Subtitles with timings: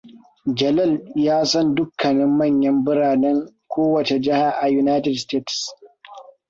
[0.57, 3.37] Jalal ya san dukkanin manyan biraneb
[3.71, 5.59] ko wace jiha a United States.